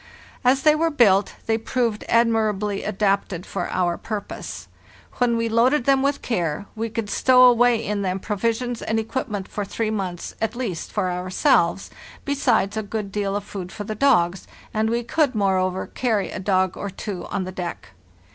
As 0.43 0.63
they 0.63 0.73
were 0.73 0.89
built 0.89 1.35
they 1.45 1.59
proved 1.59 2.03
admirably 2.09 2.81
adapted 2.83 3.45
for 3.45 3.69
our 3.69 3.99
purpose. 3.99 4.67
When 5.19 5.37
we 5.37 5.47
loaded 5.47 5.85
them 5.85 6.01
with 6.01 6.23
care 6.23 6.65
we 6.75 6.89
could 6.89 7.07
stow 7.07 7.43
away 7.45 7.85
in 7.85 8.01
them 8.01 8.17
provisions 8.19 8.81
and 8.81 8.99
equipment 8.99 9.47
for 9.47 9.63
three 9.63 9.91
months 9.91 10.33
at 10.41 10.55
least 10.55 10.89
WE 10.89 10.93
PREPARE 10.95 11.17
LOR 11.19 11.25
THE 11.25 11.29
SLEDGE 11.29 11.53
EXPEDITION 11.53 11.71
13 11.71 11.71
for 11.71 11.73
ourselves, 11.75 11.89
besides 12.25 12.77
a 12.77 12.81
good 12.89 13.11
deal 13.11 13.35
of 13.35 13.43
food 13.43 13.71
for 13.71 13.83
the 13.83 13.93
dogs; 13.93 14.47
and 14.73 14.89
we 14.89 15.03
could, 15.03 15.35
moreover, 15.35 15.85
carry 15.85 16.31
a 16.31 16.39
dog 16.39 16.75
or 16.75 16.89
two 16.89 17.27
on 17.27 17.43
the 17.43 17.51
deck. 17.51 17.89